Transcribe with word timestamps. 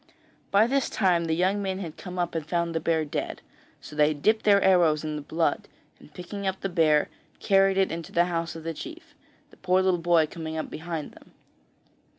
By 0.49 0.65
this 0.65 0.89
time 0.89 1.25
the 1.25 1.35
young 1.35 1.61
men 1.61 1.77
had 1.77 1.95
come 1.95 2.17
up 2.17 2.33
and 2.33 2.43
found 2.43 2.73
the 2.73 2.79
bear 2.79 3.05
dead, 3.05 3.43
so 3.81 3.95
they 3.95 4.15
dipped 4.15 4.45
their 4.45 4.59
arrows 4.59 5.03
in 5.03 5.15
the 5.15 5.21
blood, 5.21 5.67
and 5.99 6.11
picking 6.11 6.47
up 6.47 6.61
the 6.61 6.69
bear, 6.69 7.07
carried 7.39 7.77
it 7.77 7.91
into 7.91 8.11
the 8.11 8.25
house 8.25 8.55
of 8.55 8.63
the 8.63 8.73
chief, 8.73 9.13
the 9.51 9.57
poor 9.57 9.83
little 9.83 9.99
boy 9.99 10.25
coming 10.25 10.59
behind 10.65 11.11
them. 11.11 11.33